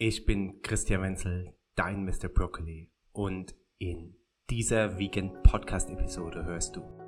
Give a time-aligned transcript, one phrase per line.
[0.00, 2.28] Ich bin Christian Wenzel, dein Mr.
[2.28, 4.14] Broccoli und in
[4.48, 7.07] dieser Vegan Podcast Episode hörst du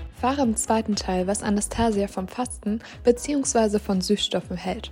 [0.21, 3.79] Fahre im zweiten Teil, was Anastasia vom Fasten bzw.
[3.79, 4.91] von Süßstoffen hält.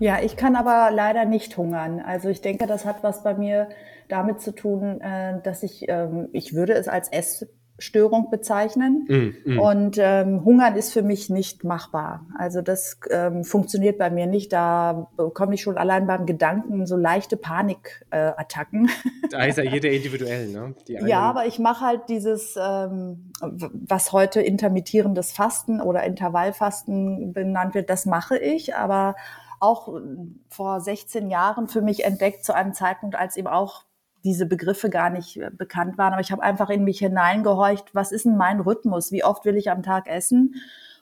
[0.00, 2.00] Ja, ich kann aber leider nicht hungern.
[2.00, 3.68] Also ich denke, das hat was bei mir
[4.08, 7.46] damit zu tun, äh, dass ich, ähm, ich würde es als Ess
[7.78, 9.06] Störung bezeichnen.
[9.08, 9.58] Mm, mm.
[9.58, 12.26] Und ähm, Hungern ist für mich nicht machbar.
[12.36, 14.52] Also das ähm, funktioniert bei mir nicht.
[14.52, 18.86] Da bekomme ich schon allein beim Gedanken so leichte Panikattacken.
[18.86, 20.74] Äh, da ist ja jeder individuell, ne?
[20.86, 27.90] ja, aber ich mache halt dieses, ähm, was heute intermittierendes Fasten oder Intervallfasten benannt wird,
[27.90, 28.74] das mache ich.
[28.74, 29.14] Aber
[29.60, 30.00] auch
[30.48, 33.84] vor 16 Jahren für mich entdeckt zu einem Zeitpunkt, als eben auch
[34.24, 36.12] diese Begriffe gar nicht äh, bekannt waren.
[36.12, 39.12] Aber ich habe einfach in mich hineingehorcht, was ist denn mein Rhythmus?
[39.12, 40.54] Wie oft will ich am Tag essen?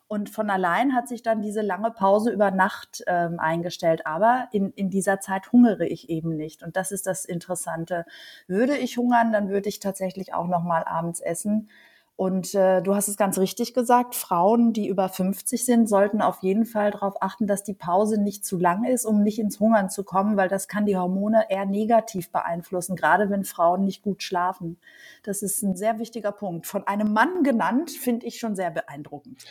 [0.08, 4.06] Und von allein hat sich dann diese lange Pause über Nacht ähm, eingestellt.
[4.06, 6.62] Aber in, in dieser Zeit hungere ich eben nicht.
[6.62, 8.04] Und das ist das Interessante.
[8.46, 11.68] Würde ich hungern, dann würde ich tatsächlich auch noch mal abends essen.
[12.16, 16.38] Und äh, du hast es ganz richtig gesagt, Frauen, die über 50 sind, sollten auf
[16.40, 19.90] jeden Fall darauf achten, dass die Pause nicht zu lang ist, um nicht ins Hungern
[19.90, 24.22] zu kommen, weil das kann die Hormone eher negativ beeinflussen, gerade wenn Frauen nicht gut
[24.22, 24.78] schlafen.
[25.24, 26.66] Das ist ein sehr wichtiger Punkt.
[26.66, 29.44] Von einem Mann genannt, finde ich schon sehr beeindruckend.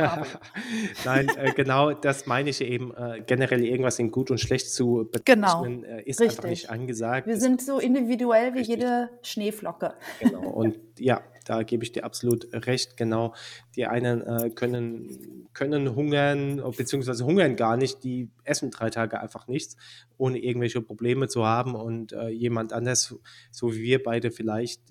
[1.06, 2.96] Nein, äh, genau das meine ich eben.
[2.96, 6.00] Äh, generell irgendwas in gut und schlecht zu bezeichnen, genau.
[6.04, 6.30] ist richtig.
[6.30, 7.28] einfach nicht angesagt.
[7.28, 8.78] Wir sind so individuell wie richtig.
[8.78, 9.94] jede Schneeflocke.
[10.20, 10.50] Genau.
[10.50, 12.98] Und ja, da gebe ich dir absolut recht.
[12.98, 13.34] Genau,
[13.76, 19.48] die einen äh, können, können hungern, beziehungsweise hungern gar nicht, die essen drei Tage einfach
[19.48, 19.78] nichts,
[20.18, 21.76] ohne irgendwelche Probleme zu haben.
[21.76, 23.16] Und äh, jemand anders,
[23.52, 24.82] so wie wir beide vielleicht,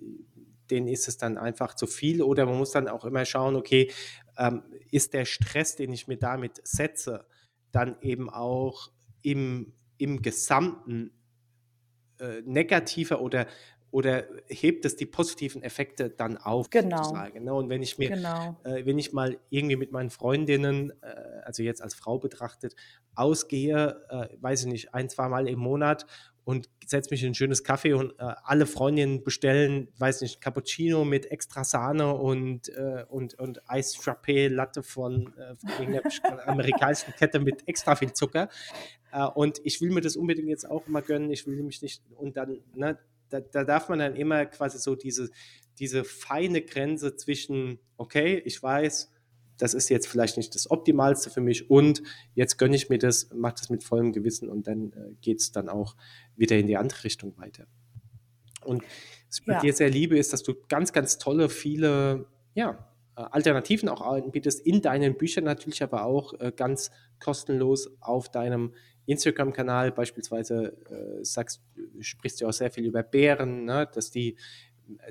[0.71, 2.23] denen ist es dann einfach zu viel.
[2.23, 3.91] Oder man muss dann auch immer schauen, okay,
[4.39, 7.27] ähm, ist der Stress, den ich mir damit setze,
[7.73, 8.91] dann eben auch
[9.23, 11.11] im, im Gesamten
[12.21, 13.47] äh, negativer oder
[13.95, 16.69] oder hebt es die positiven Effekte dann auf?
[16.69, 16.97] Genau.
[16.97, 17.55] Sozusagen, ne?
[17.55, 18.57] Und wenn ich mir, genau.
[18.65, 21.07] äh, wenn ich mal irgendwie mit meinen Freundinnen, äh,
[21.45, 22.75] also jetzt als Frau betrachtet,
[23.15, 26.07] ausgehe, äh, weiß ich nicht, ein, zwei Mal im Monat
[26.43, 31.05] und setze mich in ein schönes Kaffee und äh, alle Freundinnen bestellen, weiß nicht, Cappuccino
[31.05, 36.03] mit extra Sahne und, äh, und, und Eis Frappé Latte von, äh, von irgendeiner
[36.49, 38.49] amerikanischen Kette mit extra viel Zucker.
[39.13, 41.31] Äh, und ich will mir das unbedingt jetzt auch mal gönnen.
[41.31, 42.99] Ich will mich nicht, und dann, ne,
[43.29, 45.31] da, da darf man dann immer quasi so diese,
[45.79, 49.11] diese feine Grenze zwischen, okay, ich weiß,
[49.57, 52.03] das ist jetzt vielleicht nicht das Optimalste für mich und
[52.35, 55.53] jetzt gönne ich mir das, mache das mit vollem Gewissen und dann äh, geht es
[55.53, 55.97] dann auch
[56.37, 57.67] wieder in die andere Richtung weiter.
[58.65, 58.83] Und
[59.29, 59.55] was ich ja.
[59.55, 64.61] bei dir sehr liebe, ist, dass du ganz, ganz tolle, viele, ja, Alternativen auch anbietest
[64.67, 68.75] in deinen Büchern natürlich, aber auch äh, ganz kostenlos auf deinem
[69.07, 71.63] Instagram-Kanal beispielsweise äh, sagst,
[72.01, 73.89] sprichst du auch sehr viel über Beeren, ne?
[73.93, 74.37] dass die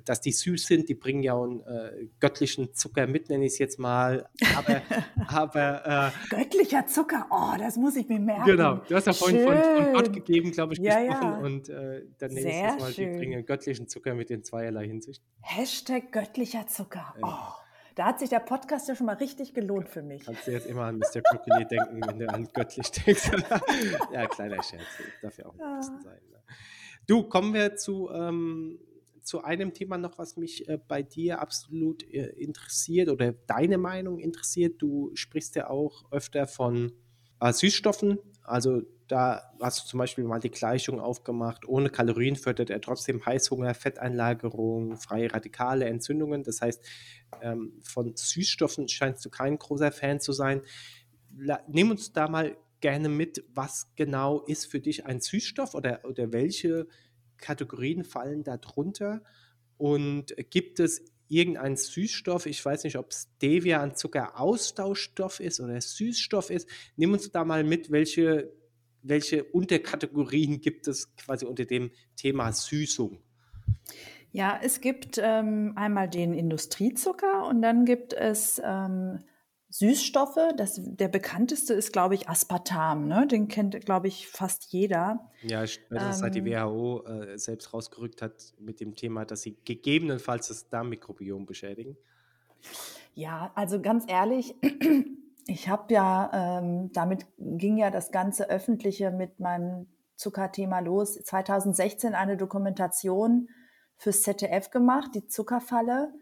[0.06, 3.58] dass die süß sind, die bringen ja einen äh, göttlichen Zucker mit, nenne ich es
[3.60, 4.30] jetzt mal.
[4.56, 4.82] Aber,
[5.28, 8.46] aber äh, göttlicher Zucker, oh, das muss ich mir merken.
[8.46, 11.24] Genau, du hast ja vorhin von, von, Gott gegeben, glaube ich, ja, gesprochen.
[11.24, 11.38] Ja.
[11.38, 13.12] Und äh, dann nenne ich es jetzt mal, schön.
[13.14, 15.24] die bringen göttlichen Zucker mit in zweierlei Hinsicht.
[15.42, 17.16] Hashtag göttlicher Zucker.
[17.22, 17.63] Oh.
[17.96, 20.26] Da hat sich der Podcast ja schon mal richtig gelohnt für mich.
[20.26, 21.22] Kannst du jetzt immer an Mr.
[21.22, 23.32] Crocodile denken, wenn du an göttlich denkst.
[24.14, 24.84] ja, kleiner Scherz.
[25.22, 26.22] Darf ja auch ein bisschen sein.
[26.32, 26.40] Ne?
[27.06, 28.80] Du, kommen wir zu, ähm,
[29.22, 34.20] zu einem Thema noch, was mich äh, bei dir absolut äh, interessiert oder deine Meinung
[34.20, 34.82] interessiert.
[34.82, 36.94] Du sprichst ja auch öfter von
[37.42, 38.18] äh, Süßstoffen.
[38.42, 38.82] Also
[39.14, 43.76] da hast du zum Beispiel mal die Gleichung aufgemacht, ohne Kalorien fördert er trotzdem Heißhunger,
[43.76, 46.42] Fetteinlagerung, freie Radikale, Entzündungen.
[46.42, 46.84] Das heißt,
[47.44, 50.64] ähm, von Süßstoffen scheinst du kein großer Fan zu sein.
[51.68, 56.34] nimm uns da mal gerne mit, was genau ist für dich ein Süßstoff oder, oder
[56.34, 56.88] welche
[57.38, 59.22] Kategorien fallen da drunter?
[59.78, 62.48] Und gibt es irgendein Süßstoff.
[62.48, 66.68] Ich weiß nicht, ob Stevia ein Zuckeraustauschstoff ist oder Süßstoff ist.
[66.96, 68.52] Nimm uns da mal mit, welche,
[69.04, 73.20] welche Unterkategorien gibt es quasi unter dem Thema Süßung?
[74.32, 79.20] Ja, es gibt ähm, einmal den Industriezucker und dann gibt es ähm,
[79.70, 80.40] Süßstoffe.
[80.58, 83.08] Das, der bekannteste ist, glaube ich, Aspartam.
[83.08, 83.28] Ne?
[83.28, 85.32] Den kennt, glaube ich, fast jeder.
[85.44, 90.48] Ja, ähm, seit die WHO äh, selbst rausgerückt hat mit dem Thema, dass sie gegebenenfalls
[90.48, 91.96] das Darmmikrobiom beschädigen.
[93.14, 94.56] Ja, also ganz ehrlich,
[95.48, 101.16] ich habe ja, ähm, damit ging ja das ganze Öffentliche mit meinem Zuckerthema los.
[101.16, 103.50] 2016 eine Dokumentation
[103.98, 106.14] fürs ZDF gemacht, die Zuckerfalle.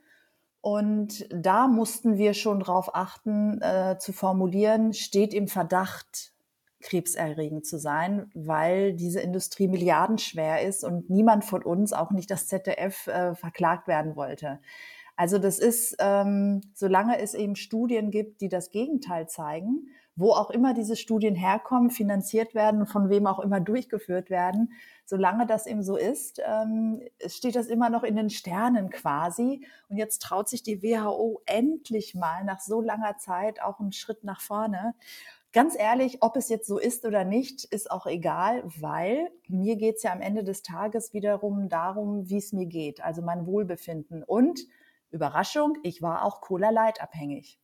[0.62, 6.33] Und da mussten wir schon darauf achten, äh, zu formulieren, steht im Verdacht,
[6.81, 12.47] krebserregend zu sein, weil diese Industrie milliardenschwer ist und niemand von uns, auch nicht das
[12.47, 14.59] ZDF, äh, verklagt werden wollte.
[15.21, 20.50] Also das ist, ähm, solange es eben Studien gibt, die das Gegenteil zeigen, wo auch
[20.50, 24.73] immer diese Studien herkommen, finanziert werden, von wem auch immer durchgeführt werden,
[25.06, 29.63] solange das eben so ist, ähm, steht das immer noch in den Sternen quasi.
[29.89, 34.24] Und jetzt traut sich die WHO endlich mal nach so langer Zeit auch einen Schritt
[34.24, 34.95] nach vorne.
[35.53, 39.97] Ganz ehrlich, ob es jetzt so ist oder nicht, ist auch egal, weil mir geht
[39.97, 44.24] es ja am Ende des Tages wiederum darum, wie es mir geht, also mein Wohlbefinden.
[44.24, 44.62] Und
[45.12, 47.60] Überraschung, ich war auch Cola Light abhängig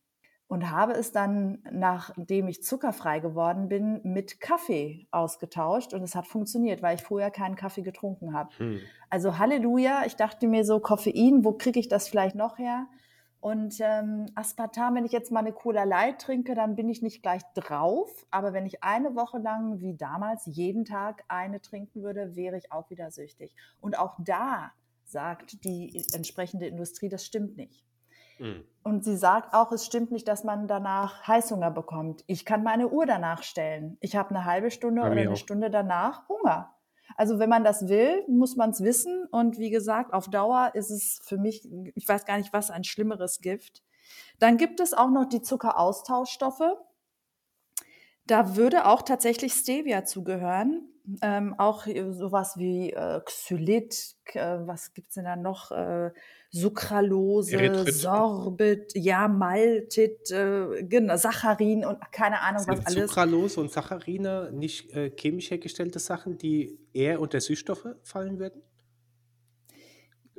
[0.48, 6.26] und habe es dann, nachdem ich zuckerfrei geworden bin, mit Kaffee ausgetauscht und es hat
[6.26, 8.50] funktioniert, weil ich vorher keinen Kaffee getrunken habe.
[8.56, 8.80] Hm.
[9.10, 12.86] Also Halleluja, ich dachte mir so, Koffein, wo kriege ich das vielleicht noch her?
[13.40, 17.22] Und ähm, Aspartam, wenn ich jetzt mal eine Cola Light trinke, dann bin ich nicht
[17.22, 18.26] gleich drauf.
[18.32, 22.72] Aber wenn ich eine Woche lang, wie damals, jeden Tag eine trinken würde, wäre ich
[22.72, 23.54] auch wieder süchtig.
[23.80, 24.72] Und auch da
[25.10, 27.84] sagt die entsprechende Industrie, das stimmt nicht.
[28.38, 28.64] Mhm.
[28.82, 32.24] Und sie sagt auch, es stimmt nicht, dass man danach Heißhunger bekommt.
[32.26, 33.96] Ich kann meine Uhr danach stellen.
[34.00, 35.36] Ich habe eine halbe Stunde oder eine auch.
[35.36, 36.74] Stunde danach Hunger.
[37.16, 39.26] Also wenn man das will, muss man es wissen.
[39.30, 42.84] Und wie gesagt, auf Dauer ist es für mich, ich weiß gar nicht, was ein
[42.84, 43.82] schlimmeres Gift.
[44.38, 46.76] Dann gibt es auch noch die Zuckeraustauschstoffe.
[48.26, 50.86] Da würde auch tatsächlich Stevia zugehören.
[51.22, 55.70] Ähm, auch sowas wie äh, Xylit, äh, was gibt's denn da noch?
[55.70, 56.10] Äh,
[56.50, 57.94] Sucralose, Erythrit.
[57.94, 63.10] Sorbit, ja, Maltit, äh, genau, Saccharin und keine Ahnung was alles.
[63.10, 68.62] Sucralose und Saccharine nicht äh, chemisch hergestellte Sachen, die eher unter Süßstoffe fallen würden?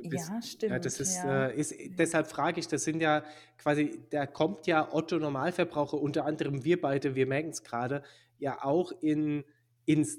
[0.02, 0.72] Das, ja, stimmt.
[0.72, 1.46] Ja, das ist, ja.
[1.46, 3.24] Äh, ist, deshalb frage ich, das sind ja
[3.58, 8.02] quasi, da kommt ja Otto Normalverbraucher, unter anderem wir beide, wir merken es gerade,
[8.38, 9.44] ja auch in,
[9.84, 10.18] ins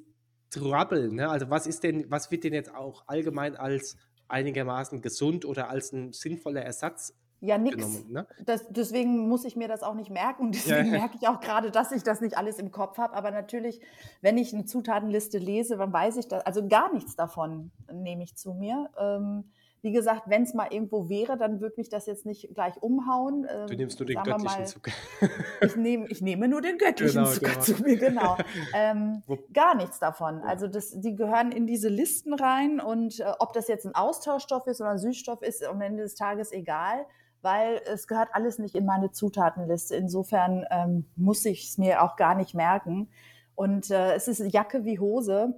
[0.51, 1.11] Trouble.
[1.11, 1.29] Ne?
[1.29, 5.91] Also was ist denn, was wird denn jetzt auch allgemein als einigermaßen gesund oder als
[5.91, 8.05] ein sinnvoller Ersatz ja, nix.
[8.07, 8.27] Ne?
[8.45, 10.43] Das, deswegen muss ich mir das auch nicht merken.
[10.43, 10.99] Und deswegen ja.
[10.99, 13.15] merke ich auch gerade, dass ich das nicht alles im Kopf habe.
[13.15, 13.81] Aber natürlich,
[14.21, 16.45] wenn ich eine Zutatenliste lese, dann weiß ich das.
[16.45, 18.91] Also gar nichts davon nehme ich zu mir.
[18.95, 19.51] Ähm,
[19.81, 23.47] wie gesagt, wenn es mal irgendwo wäre, dann würde mich das jetzt nicht gleich umhauen.
[23.67, 24.91] Du nimmst nur den göttlichen mal, Zucker.
[25.61, 27.61] ich, nehme, ich nehme nur den göttlichen genau, Zucker genau.
[27.61, 28.37] zu mir, genau.
[28.73, 29.23] Ähm,
[29.53, 30.41] gar nichts davon.
[30.41, 34.67] Also das, die gehören in diese Listen rein und äh, ob das jetzt ein Austauschstoff
[34.67, 37.05] ist oder ein Süßstoff ist, am Ende des Tages egal
[37.41, 39.95] weil es gehört alles nicht in meine Zutatenliste.
[39.95, 43.09] Insofern ähm, muss ich es mir auch gar nicht merken.
[43.55, 45.55] Und äh, es ist Jacke wie Hose.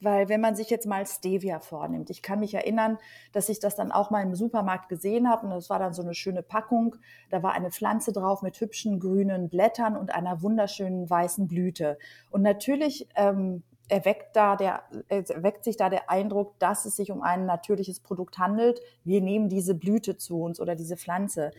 [0.00, 2.98] Weil wenn man sich jetzt mal Stevia vornimmt, ich kann mich erinnern,
[3.32, 6.02] dass ich das dann auch mal im Supermarkt gesehen habe und das war dann so
[6.02, 6.96] eine schöne Packung.
[7.30, 11.98] Da war eine Pflanze drauf mit hübschen grünen Blättern und einer wunderschönen weißen Blüte.
[12.30, 17.22] Und natürlich ähm, erweckt, da der, erweckt sich da der Eindruck, dass es sich um
[17.22, 18.80] ein natürliches Produkt handelt.
[19.04, 21.50] Wir nehmen diese Blüte zu uns oder diese Pflanze.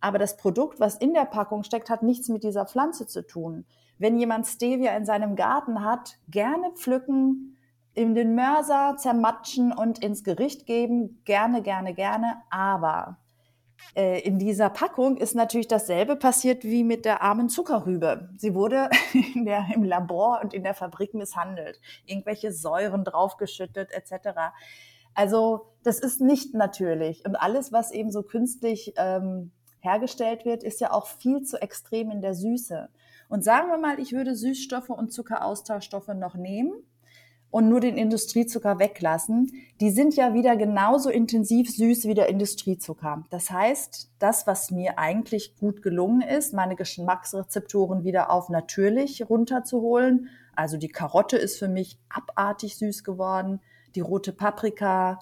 [0.00, 3.64] Aber das Produkt, was in der Packung steckt, hat nichts mit dieser Pflanze zu tun.
[3.98, 7.53] Wenn jemand Stevia in seinem Garten hat, gerne pflücken,
[7.94, 12.42] in den Mörser zermatschen und ins Gericht geben, gerne, gerne, gerne.
[12.50, 13.18] Aber
[13.94, 18.30] äh, in dieser Packung ist natürlich dasselbe passiert wie mit der armen Zuckerrübe.
[18.36, 18.90] Sie wurde
[19.34, 24.38] der, im Labor und in der Fabrik misshandelt, irgendwelche Säuren draufgeschüttet etc.
[25.14, 27.24] Also das ist nicht natürlich.
[27.24, 32.10] Und alles, was eben so künstlich ähm, hergestellt wird, ist ja auch viel zu extrem
[32.10, 32.88] in der Süße.
[33.28, 36.72] Und sagen wir mal, ich würde Süßstoffe und Zuckeraustauschstoffe noch nehmen
[37.54, 43.22] und nur den Industriezucker weglassen, die sind ja wieder genauso intensiv süß wie der Industriezucker.
[43.30, 50.30] Das heißt, das, was mir eigentlich gut gelungen ist, meine Geschmacksrezeptoren wieder auf natürlich runterzuholen.
[50.56, 53.60] Also die Karotte ist für mich abartig süß geworden,
[53.94, 55.20] die rote Paprika,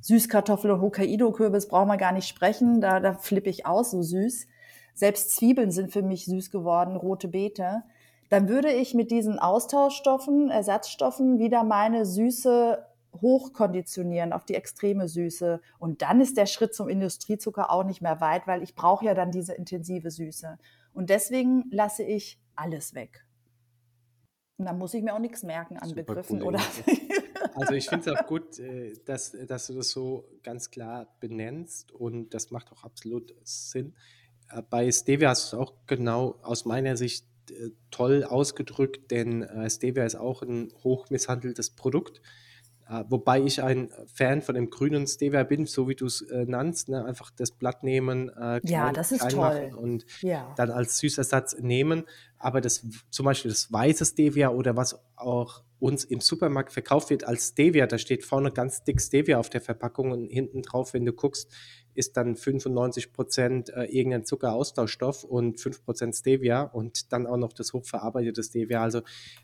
[0.00, 2.80] Süßkartoffel und Hokkaido-Kürbis brauchen wir gar nicht sprechen.
[2.80, 4.46] Da, da flippe ich aus, so süß.
[4.94, 7.82] Selbst Zwiebeln sind für mich süß geworden, rote Beete.
[8.30, 12.84] Dann würde ich mit diesen Austauschstoffen, Ersatzstoffen wieder meine Süße
[13.20, 15.60] hochkonditionieren auf die extreme Süße.
[15.78, 19.14] Und dann ist der Schritt zum Industriezucker auch nicht mehr weit, weil ich brauche ja
[19.14, 20.58] dann diese intensive Süße.
[20.92, 23.24] Und deswegen lasse ich alles weg.
[24.56, 26.60] Und dann muss ich mir auch nichts merken an Super Begriffen cool, oder.
[27.56, 31.92] Also ich finde es auch gut, äh, dass, dass du das so ganz klar benennst
[31.92, 33.94] und das macht auch absolut Sinn.
[34.50, 37.26] Äh, bei Stevia hast du es auch genau aus meiner Sicht
[37.90, 42.20] toll ausgedrückt, denn Stevia ist auch ein hochmisshandeltes Produkt.
[42.88, 46.44] Äh, wobei ich ein Fan von dem grünen Stevia bin, so wie du es äh,
[46.46, 47.04] nannst, ne?
[47.04, 49.72] einfach das Blatt nehmen, äh, ja, das ist toll.
[49.74, 50.52] und ja.
[50.56, 52.04] dann als Süßersatz nehmen.
[52.38, 57.24] Aber das zum Beispiel das weiße Stevia oder was auch uns im Supermarkt verkauft wird
[57.24, 61.04] als Stevia, da steht vorne ganz dick Stevia auf der Verpackung und hinten drauf, wenn
[61.04, 61.52] du guckst,
[61.92, 67.52] ist dann 95 Prozent äh, irgendein Zuckeraustauschstoff und 5 Prozent Stevia und dann auch noch
[67.52, 68.82] das hochverarbeitete Stevia.
[68.82, 69.02] Also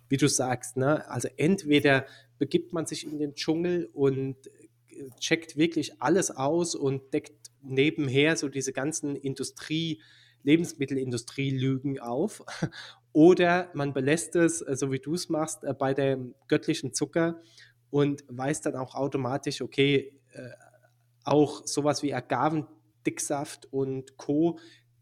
[0.09, 1.07] wie du sagst, ne?
[1.11, 2.07] also entweder
[2.39, 8.37] begibt man sich in den Dschungel und äh, checkt wirklich alles aus und deckt nebenher
[8.37, 10.01] so diese ganzen Industrie,
[10.43, 12.43] Lebensmittelindustrie-Lügen auf.
[13.13, 17.41] Oder man belässt es, äh, so wie du es machst, äh, bei dem göttlichen Zucker
[17.91, 20.17] und weiß dann auch automatisch, okay,
[21.25, 24.59] auch sowas wie Agavendicksaft und Co.,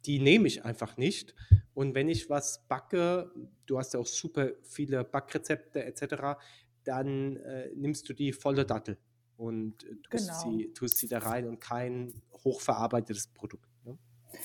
[0.07, 1.35] die nehme ich einfach nicht.
[1.75, 3.31] Und wenn ich was backe,
[3.67, 6.39] du hast ja auch super viele Backrezepte etc.,
[6.85, 8.97] dann äh, nimmst du die volle Dattel
[9.37, 10.41] und tust, genau.
[10.41, 12.13] sie, tust sie da rein und kein
[12.45, 13.68] hochverarbeitetes Produkt.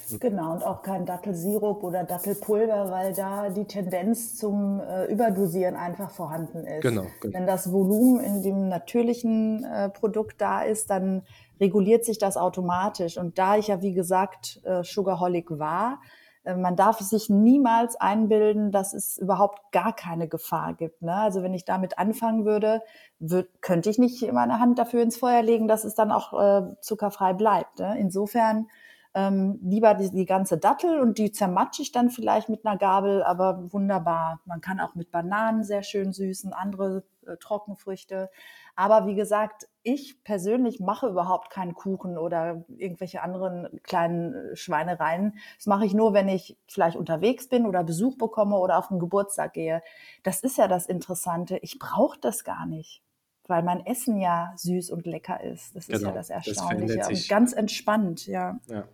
[0.09, 0.19] Ne?
[0.19, 6.11] Genau, und auch kein Dattelsirup oder Dattelpulver, weil da die Tendenz zum äh, Überdosieren einfach
[6.11, 6.81] vorhanden ist.
[6.81, 7.33] Genau, genau.
[7.37, 11.23] Wenn das Volumen in dem natürlichen äh, Produkt da ist, dann
[11.59, 13.17] reguliert sich das automatisch.
[13.17, 15.99] Und da ich ja, wie gesagt, äh, Sugarholic war,
[16.43, 21.01] äh, man darf sich niemals einbilden, dass es überhaupt gar keine Gefahr gibt.
[21.01, 21.13] Ne?
[21.13, 22.81] Also wenn ich damit anfangen würde,
[23.19, 26.75] würd, könnte ich nicht meine Hand dafür ins Feuer legen, dass es dann auch äh,
[26.81, 27.79] zuckerfrei bleibt.
[27.79, 27.97] Ne?
[27.99, 28.67] Insofern
[29.15, 33.23] ähm, lieber die, die ganze Dattel und die zermatsche ich dann vielleicht mit einer Gabel,
[33.23, 34.41] aber wunderbar.
[34.45, 38.29] Man kann auch mit Bananen sehr schön süßen, andere äh, Trockenfrüchte.
[38.75, 45.37] Aber wie gesagt, ich persönlich mache überhaupt keinen Kuchen oder irgendwelche anderen kleinen äh, Schweinereien.
[45.57, 48.99] Das mache ich nur, wenn ich vielleicht unterwegs bin oder Besuch bekomme oder auf einen
[48.99, 49.83] Geburtstag gehe.
[50.23, 51.57] Das ist ja das Interessante.
[51.57, 53.03] Ich brauche das gar nicht,
[53.47, 55.75] weil mein Essen ja süß und lecker ist.
[55.75, 56.97] Das genau, ist ja genau, das Erstaunliche.
[56.97, 58.59] Das und ganz entspannt, ja.
[58.69, 58.87] Ja.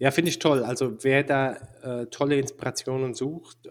[0.00, 0.62] Ja, finde ich toll.
[0.62, 3.70] Also wer da äh, tolle Inspirationen sucht, äh,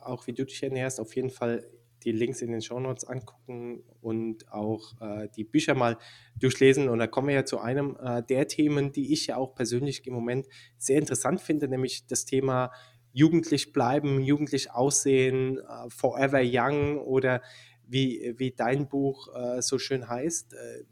[0.00, 1.66] auch wie du dich ernährst, auf jeden Fall
[2.02, 5.98] die Links in den Shownotes angucken und auch äh, die Bücher mal
[6.38, 6.88] durchlesen.
[6.88, 10.06] Und da kommen wir ja zu einem äh, der Themen, die ich ja auch persönlich
[10.06, 10.46] im Moment
[10.78, 12.70] sehr interessant finde, nämlich das Thema
[13.12, 17.42] jugendlich bleiben, jugendlich aussehen, äh, forever young oder
[17.86, 20.84] wie, wie dein Buch äh, so schön heißt, äh,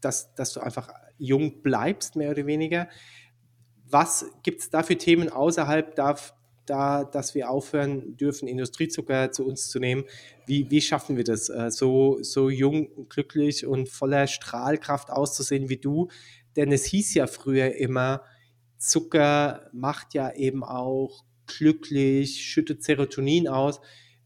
[0.00, 2.88] dass, dass du einfach jung bleibst, mehr oder weniger.
[3.88, 6.34] Was gibt es da für Themen außerhalb darf,
[6.66, 10.04] da, dass wir aufhören dürfen, Industriezucker zu uns zu nehmen.
[10.46, 15.78] Wie, wie schaffen wir das, äh, so, so jung, glücklich und voller Strahlkraft auszusehen wie
[15.78, 16.08] du?
[16.56, 18.22] Denn es hieß ja früher immer,
[18.78, 23.80] Zucker macht ja eben auch glücklich, schüttet Serotonin aus.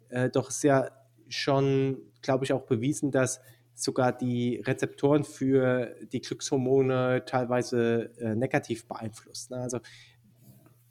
[0.09, 0.91] Äh, doch ist ja
[1.31, 3.41] schon, glaube ich, auch bewiesen, dass
[3.75, 9.51] sogar die Rezeptoren für die Glückshormone teilweise äh, negativ beeinflusst.
[9.51, 9.59] Ne?
[9.59, 9.81] Also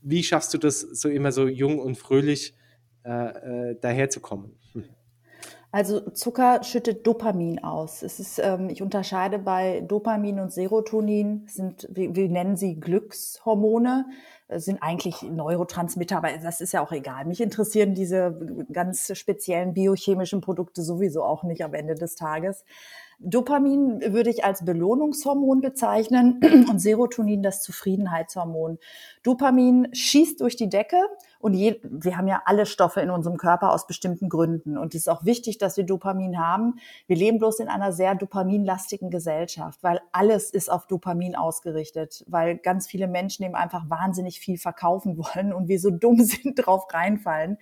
[0.01, 2.55] wie schaffst du das, so immer so jung und fröhlich
[3.03, 4.57] äh, äh, daherzukommen?
[4.73, 4.85] Hm.
[5.71, 8.01] Also Zucker schüttet Dopamin aus.
[8.01, 14.05] Es ist, ähm, ich unterscheide bei Dopamin und Serotonin, sind, wir, wir nennen sie Glückshormone,
[14.55, 17.25] sind eigentlich Neurotransmitter, aber das ist ja auch egal.
[17.25, 22.63] Mich interessieren diese ganz speziellen biochemischen Produkte sowieso auch nicht am Ende des Tages.
[23.21, 28.79] Dopamin würde ich als Belohnungshormon bezeichnen und Serotonin das Zufriedenheitshormon.
[29.23, 30.97] Dopamin schießt durch die Decke
[31.39, 34.77] und je, wir haben ja alle Stoffe in unserem Körper aus bestimmten Gründen.
[34.77, 36.75] Und es ist auch wichtig, dass wir Dopamin haben.
[37.07, 42.57] Wir leben bloß in einer sehr dopaminlastigen Gesellschaft, weil alles ist auf Dopamin ausgerichtet, weil
[42.57, 46.85] ganz viele Menschen eben einfach wahnsinnig viel verkaufen wollen und wir so dumm sind, drauf
[46.93, 47.57] reinfallen.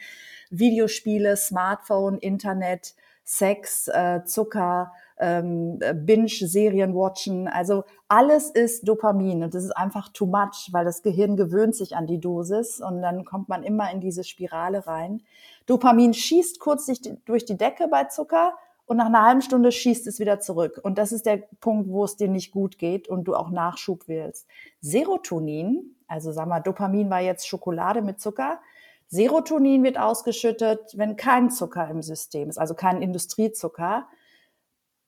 [0.52, 2.94] Videospiele, Smartphone, Internet,
[3.30, 7.50] Sex, äh, Zucker, ähm, Binge-Serien watchen.
[7.50, 11.98] Also alles ist Dopamin und das ist einfach too much, weil das Gehirn gewöhnt sich
[11.98, 15.24] an die Dosis und dann kommt man immer in diese Spirale rein.
[15.66, 16.90] Dopamin schießt kurz
[17.26, 18.54] durch die Decke bei Zucker
[18.86, 20.80] und nach einer halben Stunde schießt es wieder zurück.
[20.82, 24.08] Und das ist der Punkt, wo es dir nicht gut geht und du auch Nachschub
[24.08, 24.48] willst.
[24.80, 28.62] Serotonin, also sag mal, Dopamin war jetzt Schokolade mit Zucker.
[29.08, 34.08] Serotonin wird ausgeschüttet, wenn kein Zucker im System ist, also kein Industriezucker.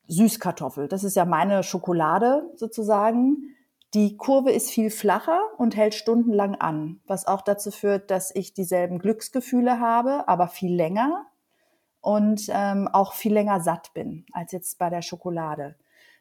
[0.07, 3.55] Süßkartoffel, das ist ja meine Schokolade sozusagen.
[3.93, 8.53] Die Kurve ist viel flacher und hält stundenlang an, was auch dazu führt, dass ich
[8.53, 11.25] dieselben Glücksgefühle habe, aber viel länger
[12.01, 15.75] und ähm, auch viel länger satt bin als jetzt bei der Schokolade.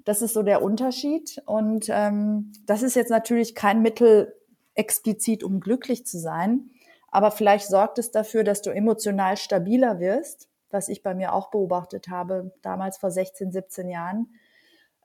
[0.04, 1.42] Das ist so der Unterschied.
[1.44, 4.35] Und ähm, das ist jetzt natürlich kein Mittel
[4.75, 6.70] explizit, um glücklich zu sein.
[7.11, 11.50] Aber vielleicht sorgt es dafür, dass du emotional stabiler wirst, was ich bei mir auch
[11.50, 14.29] beobachtet habe, damals vor 16, 17 Jahren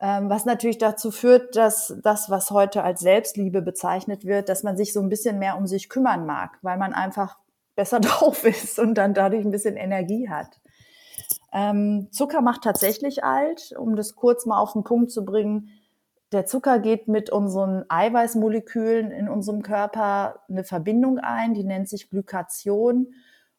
[0.03, 4.75] ähm, was natürlich dazu führt, dass das, was heute als Selbstliebe bezeichnet wird, dass man
[4.75, 7.37] sich so ein bisschen mehr um sich kümmern mag, weil man einfach
[7.75, 10.59] besser drauf ist und dann dadurch ein bisschen Energie hat.
[11.53, 15.69] Ähm, Zucker macht tatsächlich alt, um das kurz mal auf den Punkt zu bringen.
[16.33, 22.09] Der Zucker geht mit unseren Eiweißmolekülen in unserem Körper eine Verbindung ein, die nennt sich
[22.09, 23.13] Glykation.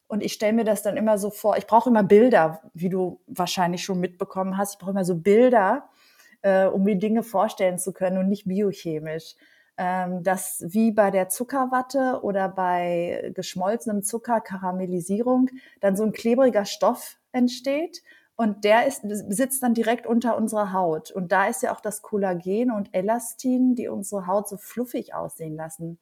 [0.07, 3.21] Und ich stelle mir das dann immer so vor, ich brauche immer Bilder, wie du
[3.27, 4.73] wahrscheinlich schon mitbekommen hast.
[4.73, 5.87] Ich brauche immer so Bilder,
[6.41, 9.35] äh, um mir Dinge vorstellen zu können und nicht biochemisch.
[9.77, 15.49] Ähm, dass wie bei der Zuckerwatte oder bei geschmolzenem Zucker, Karamellisierung,
[15.81, 18.01] dann so ein klebriger Stoff entsteht
[18.35, 21.11] und der ist, sitzt dann direkt unter unserer Haut.
[21.11, 25.55] Und da ist ja auch das Kollagen und Elastin, die unsere Haut so fluffig aussehen
[25.55, 25.99] lassen.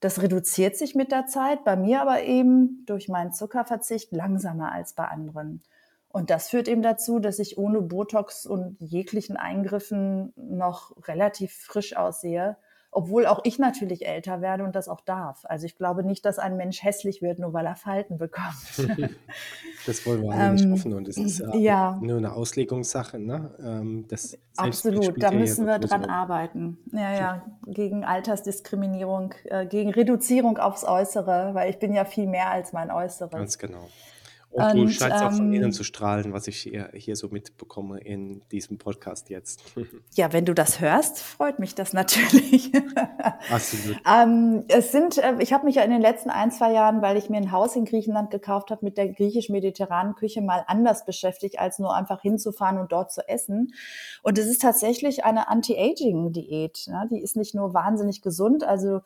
[0.00, 4.94] Das reduziert sich mit der Zeit, bei mir aber eben durch meinen Zuckerverzicht langsamer als
[4.94, 5.62] bei anderen.
[6.08, 11.94] Und das führt eben dazu, dass ich ohne Botox und jeglichen Eingriffen noch relativ frisch
[11.94, 12.56] aussehe,
[12.96, 15.44] obwohl auch ich natürlich älter werde und das auch darf.
[15.44, 18.56] Also ich glaube nicht, dass ein Mensch hässlich wird, nur weil er Falten bekommt.
[19.86, 21.98] das wollen wir alle nicht ähm, hoffen und es ist äh, ja.
[22.00, 23.18] nur eine Auslegungssache.
[23.18, 23.50] Ne?
[23.62, 26.78] Ähm, das Absolut, da müssen wir dran arbeiten.
[26.90, 32.50] Ja, ja, gegen Altersdiskriminierung, äh, gegen Reduzierung aufs Äußere, weil ich bin ja viel mehr
[32.50, 33.30] als mein Äußeres.
[33.30, 33.90] Ganz genau.
[34.56, 37.14] Und, und du scheinst ähm, auch von innen ähm, zu strahlen, was ich hier, hier
[37.14, 39.62] so mitbekomme in diesem Podcast jetzt.
[40.14, 42.72] Ja, wenn du das hörst, freut mich das natürlich.
[43.50, 43.98] Absolut.
[44.10, 47.18] ähm, es sind, äh, ich habe mich ja in den letzten ein, zwei Jahren, weil
[47.18, 51.58] ich mir ein Haus in Griechenland gekauft habe, mit der griechisch-mediterranen Küche mal anders beschäftigt,
[51.58, 53.74] als nur einfach hinzufahren und dort zu essen.
[54.22, 56.86] Und es ist tatsächlich eine Anti-Aging-Diät.
[56.88, 57.08] Ne?
[57.10, 59.00] Die ist nicht nur wahnsinnig gesund, also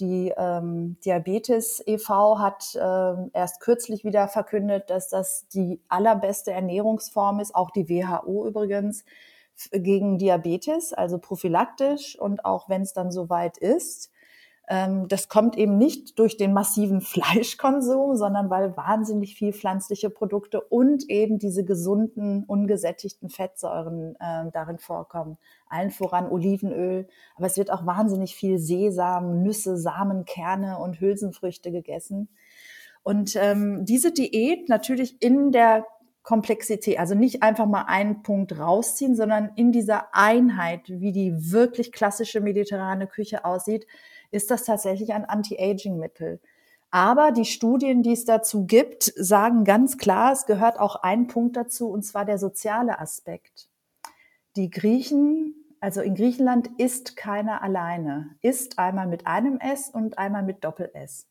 [0.00, 2.38] die ähm, Diabetes e.V.
[2.38, 8.46] hat ähm, erst kürzlich wieder verkündet, dass das die allerbeste Ernährungsform ist, auch die WHO
[8.46, 9.04] übrigens,
[9.72, 14.10] gegen Diabetes, also prophylaktisch und auch wenn es dann soweit ist.
[14.68, 20.60] Ähm, das kommt eben nicht durch den massiven Fleischkonsum, sondern weil wahnsinnig viel pflanzliche Produkte
[20.60, 25.38] und eben diese gesunden, ungesättigten Fettsäuren äh, darin vorkommen.
[25.68, 31.70] Allen voran Olivenöl, aber es wird auch wahnsinnig viel Sesam, Nüsse, Samen, Kerne und Hülsenfrüchte
[31.70, 32.28] gegessen.
[33.04, 35.86] Und ähm, diese Diät natürlich in der
[36.24, 41.92] Komplexität, also nicht einfach mal einen Punkt rausziehen, sondern in dieser Einheit, wie die wirklich
[41.92, 43.86] klassische mediterrane Küche aussieht,
[44.30, 46.40] ist das tatsächlich ein Anti-Aging-Mittel.
[46.90, 51.56] Aber die Studien, die es dazu gibt, sagen ganz klar, es gehört auch ein Punkt
[51.56, 53.68] dazu, und zwar der soziale Aspekt.
[54.56, 60.42] Die Griechen, also in Griechenland isst keiner alleine, isst einmal mit einem S und einmal
[60.42, 61.26] mit Doppel-S.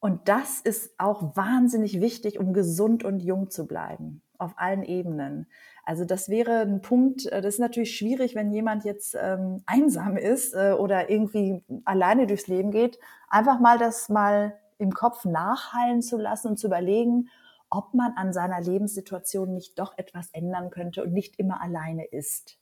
[0.00, 5.46] Und das ist auch wahnsinnig wichtig, um gesund und jung zu bleiben, auf allen Ebenen.
[5.88, 10.18] Also das wäre ein Punkt, äh, das ist natürlich schwierig, wenn jemand jetzt ähm, einsam
[10.18, 12.98] ist äh, oder irgendwie alleine durchs Leben geht,
[13.30, 17.30] einfach mal das mal im Kopf nachhallen zu lassen und zu überlegen,
[17.70, 22.58] ob man an seiner Lebenssituation nicht doch etwas ändern könnte und nicht immer alleine ist.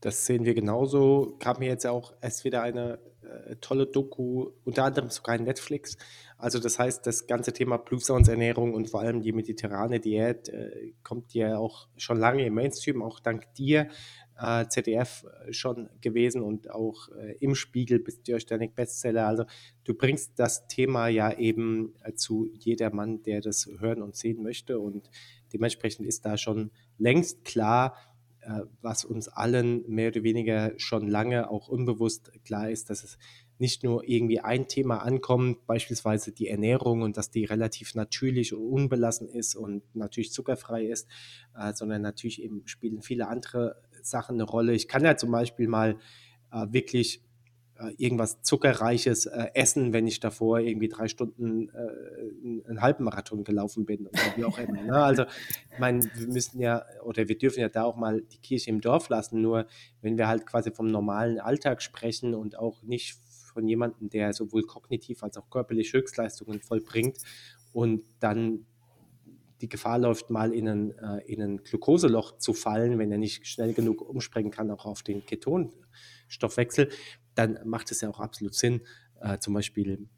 [0.00, 1.36] Das sehen wir genauso.
[1.38, 5.96] Kam mir jetzt auch erst wieder eine äh, tolle Doku, unter anderem sogar in Netflix.
[6.38, 10.48] Also das heißt, das ganze Thema Blue Zones Ernährung und vor allem die mediterrane Diät
[10.48, 13.88] äh, kommt ja auch schon lange im Mainstream, auch dank dir.
[14.38, 19.26] Äh, ZDF schon gewesen und auch äh, im Spiegel bist du ja ständig Bestseller.
[19.26, 19.44] Also
[19.84, 24.78] du bringst das Thema ja eben äh, zu jedermann, der das hören und sehen möchte
[24.78, 25.08] und
[25.54, 28.15] dementsprechend ist da schon längst klar, äh,
[28.80, 33.18] was uns allen mehr oder weniger schon lange auch unbewusst klar ist, dass es
[33.58, 38.62] nicht nur irgendwie ein Thema ankommt, beispielsweise die Ernährung und dass die relativ natürlich und
[38.62, 41.08] unbelassen ist und natürlich zuckerfrei ist,
[41.56, 44.74] äh, sondern natürlich eben spielen viele andere Sachen eine Rolle.
[44.74, 45.98] Ich kann ja zum Beispiel mal
[46.52, 47.25] äh, wirklich äh,
[47.98, 54.06] irgendwas Zuckerreiches äh, essen, wenn ich davor irgendwie drei Stunden äh, einen Halbmarathon gelaufen bin
[54.06, 54.82] oder wie auch immer.
[54.82, 54.94] Ne?
[54.94, 55.24] Also,
[55.72, 58.80] ich meine, wir müssen ja oder wir dürfen ja da auch mal die Kirche im
[58.80, 59.40] Dorf lassen.
[59.40, 59.66] Nur
[60.00, 63.18] wenn wir halt quasi vom normalen Alltag sprechen und auch nicht
[63.52, 67.18] von jemandem, der sowohl kognitiv als auch körperlich Höchstleistungen vollbringt
[67.72, 68.66] und dann
[69.60, 73.46] die Gefahr läuft, mal in ein, äh, in ein Glukoseloch zu fallen, wenn er nicht
[73.46, 76.90] schnell genug umspringen kann, auch auf den Ketonstoffwechsel,
[77.36, 78.82] dann macht es ja auch absolut Sinn,
[79.20, 80.08] äh, zum Beispiel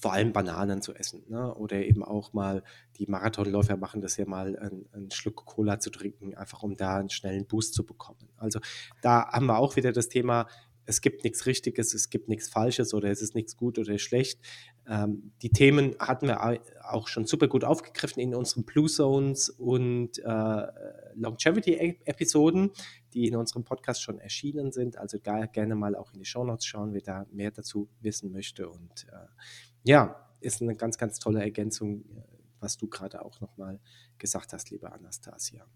[0.00, 1.24] vor allem Bananen zu essen.
[1.28, 1.54] Ne?
[1.54, 2.62] Oder eben auch mal,
[2.96, 7.10] die Marathonläufer machen das ja mal, einen, Schluck Cola zu trinken, einfach um da einen
[7.10, 8.28] schnellen Boost zu bekommen.
[8.36, 8.60] Also
[9.02, 10.46] da haben wir auch wieder das Thema,
[10.86, 14.40] es gibt nichts Richtiges, es gibt nichts Falsches oder es ist nichts gut oder schlecht.
[14.88, 20.18] Ähm, die Themen hatten wir auch schon super gut aufgegriffen in unseren Blue Zones und
[20.18, 20.66] äh,
[21.14, 22.72] Longevity-Episoden,
[23.14, 24.96] die in unserem Podcast schon erschienen sind.
[24.96, 28.32] Also da gerne mal auch in die Show Notes schauen, wer da mehr dazu wissen
[28.32, 28.68] möchte.
[28.68, 29.26] Und äh,
[29.82, 32.22] ja, ist eine ganz, ganz tolle Ergänzung, äh,
[32.60, 33.80] was du gerade auch nochmal
[34.18, 35.66] gesagt hast, liebe Anastasia.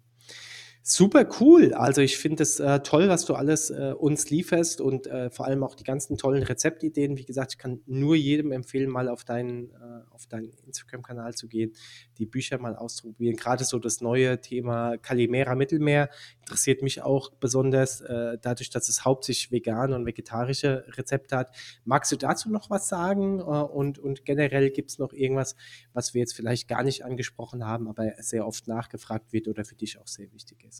[0.86, 1.72] Super cool.
[1.72, 5.46] Also ich finde es äh, toll, was du alles äh, uns lieferst und äh, vor
[5.46, 7.16] allem auch die ganzen tollen Rezeptideen.
[7.16, 11.48] Wie gesagt, ich kann nur jedem empfehlen, mal auf deinen, äh, auf deinen Instagram-Kanal zu
[11.48, 11.72] gehen,
[12.18, 13.34] die Bücher mal auszuprobieren.
[13.34, 19.06] Gerade so das neue Thema Calimera Mittelmeer interessiert mich auch besonders, äh, dadurch, dass es
[19.06, 21.56] hauptsächlich vegane und vegetarische Rezepte hat.
[21.86, 23.38] Magst du dazu noch was sagen?
[23.38, 25.56] Äh, und, und generell gibt es noch irgendwas,
[25.94, 29.76] was wir jetzt vielleicht gar nicht angesprochen haben, aber sehr oft nachgefragt wird oder für
[29.76, 30.73] dich auch sehr wichtig ist?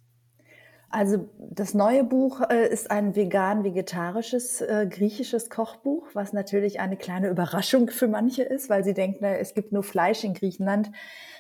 [0.95, 7.31] Also das neue Buch äh, ist ein vegan-vegetarisches äh, griechisches Kochbuch, was natürlich eine kleine
[7.31, 10.93] Überraschung für manche ist, weil sie denken, na, es gibt nur Fleisch in Griechenland.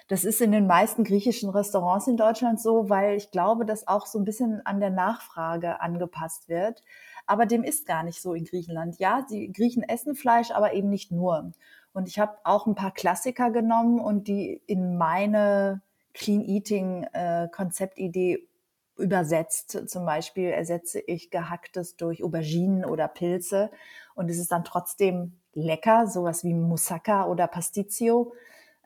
[0.08, 4.06] Das ist in den meisten griechischen Restaurants in Deutschland so, weil ich glaube, dass auch
[4.06, 6.82] so ein bisschen an der Nachfrage angepasst wird.
[7.24, 8.98] Aber dem ist gar nicht so in Griechenland.
[8.98, 11.52] Ja, die Griechen essen Fleisch, aber eben nicht nur.
[11.92, 15.80] Und ich habe auch ein paar Klassiker genommen und die in meine
[16.12, 18.48] Clean Eating äh, Konzeptidee
[18.96, 19.88] übersetzt.
[19.88, 23.70] Zum Beispiel ersetze ich gehacktes durch Auberginen oder Pilze
[24.14, 28.32] und es ist dann trotzdem lecker, sowas wie Moussaka oder Pasticcio,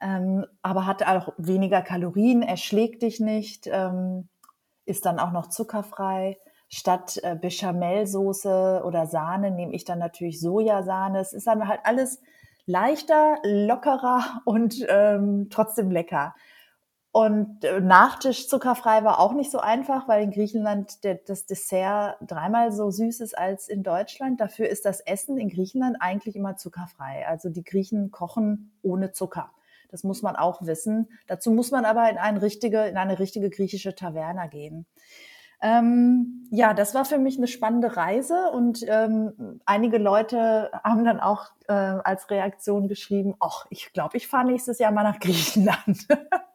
[0.01, 4.29] ähm, aber hat auch weniger Kalorien, erschlägt dich nicht, ähm,
[4.85, 6.39] ist dann auch noch zuckerfrei.
[6.69, 11.19] Statt äh, Bechamelsoße oder Sahne nehme ich dann natürlich Sojasahne.
[11.21, 12.21] Es ist dann halt alles
[12.67, 16.35] leichter, lockerer und ähm, trotzdem lecker.
[17.11, 22.17] Und äh, Nachtisch zuckerfrei war auch nicht so einfach, weil in Griechenland der, das Dessert
[22.21, 24.41] dreimal so süß ist als in Deutschland.
[24.41, 27.27] Dafür ist das Essen in Griechenland eigentlich immer zuckerfrei.
[27.27, 29.51] Also die Griechen kochen ohne Zucker.
[29.91, 31.09] Das muss man auch wissen.
[31.27, 34.87] Dazu muss man aber in eine richtige, in eine richtige griechische Taverna gehen.
[35.61, 41.19] Ähm, ja, das war für mich eine spannende Reise und ähm, einige Leute haben dann
[41.19, 46.07] auch äh, als Reaktion geschrieben, ach, ich glaube, ich fahre nächstes Jahr mal nach Griechenland.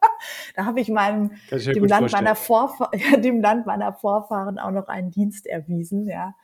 [0.56, 2.90] da habe ich meinem ich dem Land meiner Vorfahren,
[3.22, 6.06] dem Land meiner Vorfahren auch noch einen Dienst erwiesen.
[6.06, 6.34] Ja,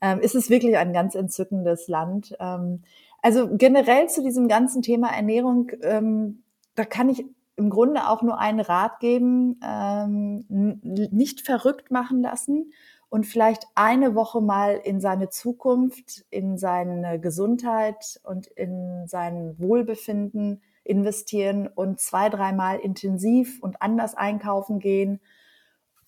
[0.00, 2.34] ähm, ist es wirklich ein ganz entzückendes Land.
[2.40, 2.82] Ähm,
[3.22, 6.42] also generell zu diesem ganzen Thema Ernährung, ähm,
[6.74, 7.24] da kann ich
[7.56, 12.72] im Grunde auch nur einen Rat geben, ähm, nicht verrückt machen lassen
[13.08, 20.62] und vielleicht eine Woche mal in seine Zukunft, in seine Gesundheit und in sein Wohlbefinden
[20.84, 25.20] investieren und zwei, dreimal intensiv und anders einkaufen gehen.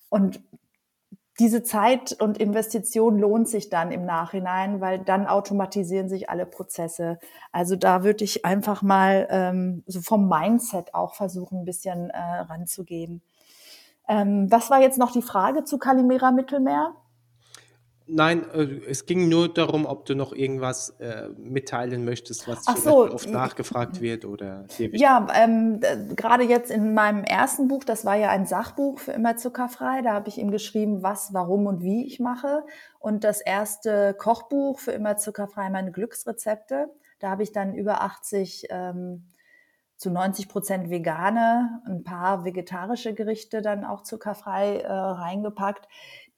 [0.09, 0.39] Und
[1.39, 7.19] diese Zeit und Investition lohnt sich dann im Nachhinein, weil dann automatisieren sich alle Prozesse.
[7.51, 12.19] Also da würde ich einfach mal ähm, so vom Mindset auch versuchen, ein bisschen äh,
[12.19, 13.21] ranzugehen.
[14.07, 16.95] Ähm, was war jetzt noch die Frage zu Calimera Mittelmeer?
[18.09, 23.11] Nein, äh, es ging nur darum, ob du noch irgendwas äh, mitteilen möchtest, was so,
[23.11, 25.81] oft nachgefragt wird oder Ja, ähm,
[26.15, 30.13] gerade jetzt in meinem ersten Buch, das war ja ein Sachbuch für immer zuckerfrei, da
[30.13, 32.63] habe ich ihm geschrieben, was, warum und wie ich mache.
[32.99, 36.89] Und das erste Kochbuch für immer zuckerfrei, meine Glücksrezepte,
[37.19, 39.33] da habe ich dann über 80 ähm,
[39.97, 45.87] zu 90 Prozent vegane, ein paar vegetarische Gerichte dann auch zuckerfrei äh, reingepackt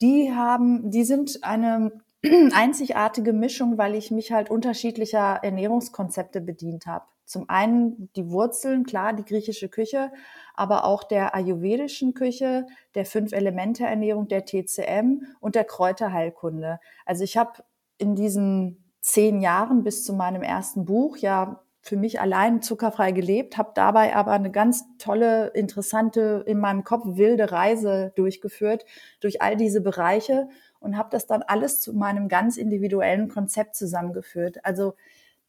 [0.01, 1.91] die haben, die sind eine
[2.53, 7.05] einzigartige Mischung, weil ich mich halt unterschiedlicher Ernährungskonzepte bedient habe.
[7.25, 10.11] Zum einen die Wurzeln, klar, die griechische Küche,
[10.55, 16.79] aber auch der ayurvedischen Küche, der Fünf-Elemente-Ernährung, der TCM und der Kräuterheilkunde.
[17.05, 17.63] Also ich habe
[17.99, 23.57] in diesen zehn Jahren bis zu meinem ersten Buch ja für mich allein zuckerfrei gelebt,
[23.57, 28.85] habe dabei aber eine ganz tolle, interessante, in meinem Kopf wilde Reise durchgeführt
[29.21, 30.49] durch all diese Bereiche
[30.79, 34.63] und habe das dann alles zu meinem ganz individuellen Konzept zusammengeführt.
[34.63, 34.93] Also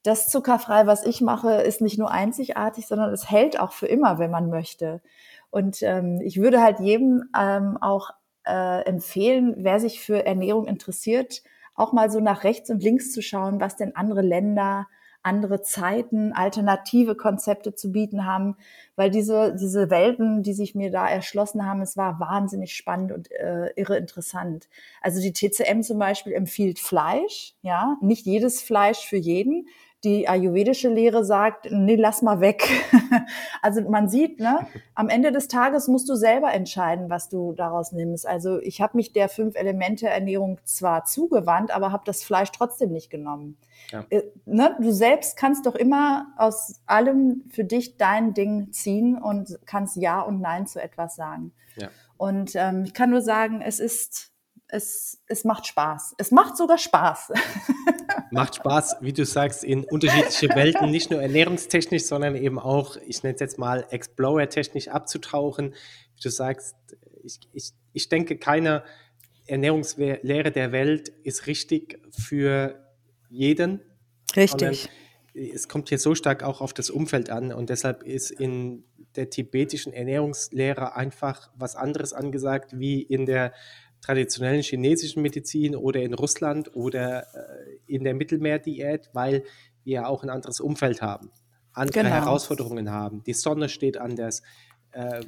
[0.03, 4.19] das zuckerfrei, was ich mache, ist nicht nur einzigartig, sondern es hält auch für immer,
[4.19, 5.03] wenn man möchte.
[5.51, 8.13] Und ähm, ich würde halt jedem ähm, auch
[8.47, 11.43] äh, empfehlen, wer sich für Ernährung interessiert,
[11.75, 14.87] auch mal so nach rechts und links zu schauen, was denn andere Länder
[15.23, 18.57] andere Zeiten, alternative Konzepte zu bieten haben,
[18.97, 23.31] weil diese, diese Welten, die sich mir da erschlossen haben, es war wahnsinnig spannend und
[23.31, 24.69] äh, irre interessant.
[25.01, 29.67] Also die TCM zum Beispiel empfiehlt Fleisch, ja, nicht jedes Fleisch für jeden
[30.05, 32.67] die ayurvedische Lehre sagt, nee, lass mal weg.
[33.63, 37.93] also man sieht, ne, am Ende des Tages musst du selber entscheiden, was du daraus
[37.93, 38.27] nimmst.
[38.27, 42.93] Also ich habe mich der fünf Elemente Ernährung zwar zugewandt, aber habe das Fleisch trotzdem
[42.93, 43.59] nicht genommen.
[43.91, 44.07] Ja.
[44.09, 49.59] Äh, ne, du selbst kannst doch immer aus allem für dich dein Ding ziehen und
[49.67, 51.53] kannst Ja und Nein zu etwas sagen.
[51.77, 51.89] Ja.
[52.17, 54.31] Und ähm, ich kann nur sagen, es ist
[54.73, 56.15] es, es macht Spaß.
[56.19, 57.33] Es macht sogar Spaß.
[58.33, 63.25] Macht Spaß, wie du sagst, in unterschiedliche Welten, nicht nur ernährungstechnisch, sondern eben auch, ich
[63.25, 65.75] nenne es jetzt mal Explorer-technisch abzutauchen.
[66.15, 66.77] Wie du sagst,
[67.25, 68.85] ich, ich, ich denke, keine
[69.47, 72.87] Ernährungslehre der Welt ist richtig für
[73.29, 73.81] jeden.
[74.37, 74.89] Richtig.
[75.35, 78.85] Es kommt hier so stark auch auf das Umfeld an und deshalb ist in
[79.17, 83.53] der tibetischen Ernährungslehre einfach was anderes angesagt wie in der
[84.01, 89.45] traditionellen chinesischen Medizin oder in Russland oder äh, in der Mittelmeerdiät, weil
[89.85, 91.31] wir auch ein anderes Umfeld haben,
[91.73, 92.15] andere genau.
[92.15, 93.23] Herausforderungen haben.
[93.25, 94.43] Die Sonne steht anders.
[94.93, 95.23] Äh,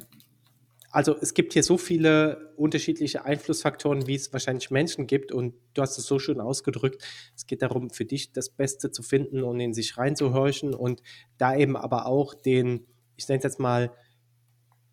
[0.93, 5.31] also es gibt hier so viele unterschiedliche Einflussfaktoren, wie es wahrscheinlich Menschen gibt.
[5.31, 7.03] Und du hast es so schön ausgedrückt.
[7.35, 11.01] Es geht darum, für dich das Beste zu finden und in sich reinzuhorchen und
[11.39, 13.91] da eben aber auch den, ich nenne es jetzt mal,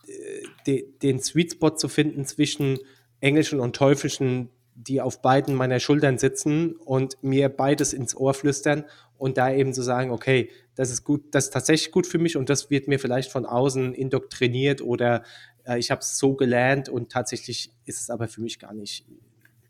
[0.07, 2.79] äh, den, den Sweet Spot zu finden zwischen
[3.20, 8.85] englischen und teuflischen, die auf beiden meiner Schultern sitzen und mir beides ins Ohr flüstern
[9.18, 12.37] und da eben zu sagen, okay, das ist gut, das ist tatsächlich gut für mich
[12.37, 15.22] und das wird mir vielleicht von außen indoktriniert oder
[15.66, 19.04] äh, ich habe es so gelernt und tatsächlich ist es aber für mich gar nicht,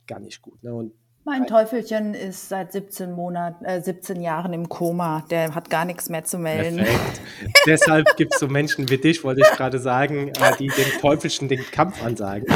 [0.07, 0.63] gar nicht gut.
[0.63, 0.73] Ne?
[0.73, 0.93] Und
[1.25, 5.25] mein Teufelchen ist seit 17 Monaten, äh, 17 Jahren im Koma.
[5.31, 6.87] Der hat gar nichts mehr zu melden.
[7.67, 11.49] Deshalb gibt es so Menschen wie dich, wollte ich gerade sagen, äh, die dem Teufelchen
[11.49, 12.47] den Kampf ansagen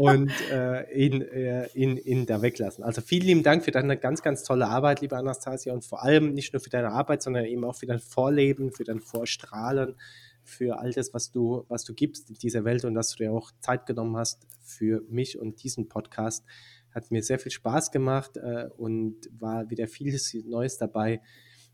[0.00, 2.82] und äh, ihn, äh, ihn, ihn da weglassen.
[2.82, 6.32] Also vielen lieben Dank für deine ganz, ganz tolle Arbeit, liebe Anastasia, und vor allem
[6.32, 9.96] nicht nur für deine Arbeit, sondern eben auch für dein Vorleben, für dein Vorstrahlen,
[10.42, 13.30] für all das, was du, was du gibst in dieser Welt und dass du dir
[13.30, 16.46] auch Zeit genommen hast für mich und diesen Podcast.
[16.94, 21.20] Hat mir sehr viel Spaß gemacht äh, und war wieder vieles Neues dabei.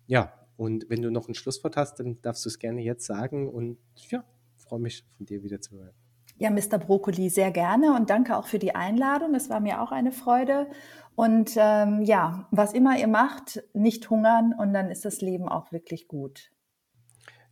[0.08, 3.48] Ja, und wenn du noch ein Schlusswort hast, dann darfst du es gerne jetzt sagen
[3.48, 3.78] und
[4.10, 4.24] ja,
[4.56, 6.05] freue mich von dir wieder zu hören.
[6.38, 6.78] Ja, Mr.
[6.78, 9.34] Brokkoli, sehr gerne und danke auch für die Einladung.
[9.34, 10.68] Es war mir auch eine Freude.
[11.14, 15.72] Und ähm, ja, was immer ihr macht, nicht hungern und dann ist das Leben auch
[15.72, 16.50] wirklich gut.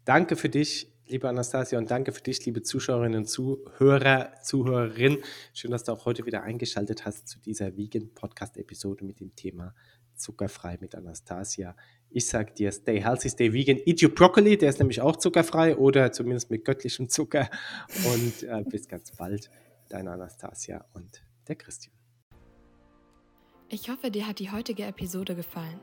[0.05, 5.19] Danke für dich, liebe Anastasia, und danke für dich, liebe Zuschauerinnen und Zuhörer, Zuhörerinnen.
[5.55, 9.35] Schön, dass du auch heute wieder eingeschaltet hast zu dieser Vegan Podcast Episode mit dem
[9.35, 9.75] Thema
[10.17, 11.77] Zuckerfrei mit Anastasia.
[12.11, 13.79] Ich sag dir, stay healthy, stay vegan.
[13.85, 17.49] Eat your broccoli, der ist nämlich auch zuckerfrei oder zumindest mit göttlichem Zucker.
[18.05, 19.51] Und äh, bis ganz bald,
[19.89, 21.95] deine Anastasia und der Christian.
[23.69, 25.81] Ich hoffe, dir hat die heutige Episode gefallen.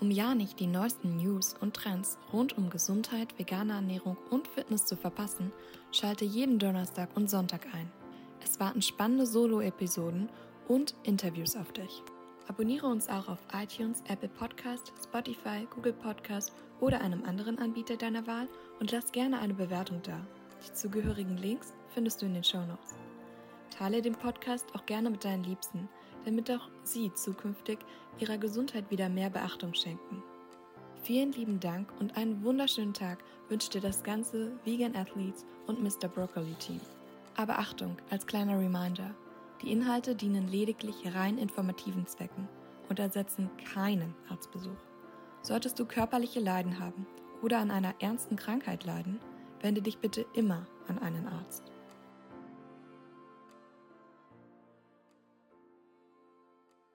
[0.00, 4.86] Um ja nicht die neuesten News und Trends rund um Gesundheit, vegane Ernährung und Fitness
[4.86, 5.52] zu verpassen,
[5.92, 7.90] schalte jeden Donnerstag und Sonntag ein.
[8.42, 10.30] Es warten spannende Solo-Episoden
[10.68, 12.02] und Interviews auf dich.
[12.50, 18.26] Abonniere uns auch auf iTunes, Apple Podcast, Spotify, Google Podcast oder einem anderen Anbieter deiner
[18.26, 18.48] Wahl
[18.80, 20.20] und lass gerne eine Bewertung da.
[20.66, 22.96] Die zugehörigen Links findest du in den Show Notes.
[23.78, 25.88] Teile den Podcast auch gerne mit deinen Liebsten,
[26.24, 27.78] damit auch sie zukünftig
[28.18, 30.20] ihrer Gesundheit wieder mehr Beachtung schenken.
[31.04, 36.08] Vielen lieben Dank und einen wunderschönen Tag wünscht dir das ganze Vegan Athletes und Mr.
[36.08, 36.80] Broccoli Team.
[37.36, 39.14] Aber Achtung, als kleiner Reminder,
[39.62, 42.48] die Inhalte dienen lediglich rein informativen Zwecken
[42.88, 44.76] und ersetzen keinen Arztbesuch.
[45.42, 47.06] Solltest du körperliche Leiden haben
[47.42, 49.20] oder an einer ernsten Krankheit leiden,
[49.60, 51.72] wende dich bitte immer an einen Arzt.